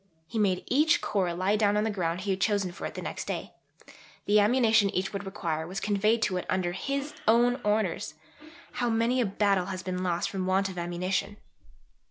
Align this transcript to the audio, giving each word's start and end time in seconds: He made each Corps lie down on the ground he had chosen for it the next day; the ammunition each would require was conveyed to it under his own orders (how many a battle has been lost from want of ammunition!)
He 0.27 0.39
made 0.39 0.63
each 0.65 0.99
Corps 0.99 1.31
lie 1.35 1.55
down 1.55 1.77
on 1.77 1.83
the 1.83 1.91
ground 1.91 2.21
he 2.21 2.31
had 2.31 2.41
chosen 2.41 2.71
for 2.71 2.87
it 2.87 2.95
the 2.95 3.03
next 3.03 3.27
day; 3.27 3.53
the 4.25 4.39
ammunition 4.39 4.89
each 4.89 5.13
would 5.13 5.27
require 5.27 5.67
was 5.67 5.79
conveyed 5.79 6.23
to 6.23 6.37
it 6.37 6.47
under 6.49 6.71
his 6.71 7.13
own 7.27 7.61
orders 7.63 8.15
(how 8.71 8.89
many 8.89 9.21
a 9.21 9.27
battle 9.27 9.67
has 9.67 9.83
been 9.83 10.01
lost 10.01 10.31
from 10.31 10.47
want 10.47 10.69
of 10.69 10.77
ammunition!) 10.79 11.37